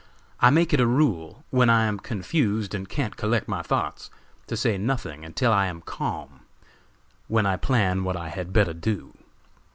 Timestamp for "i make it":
0.39-0.79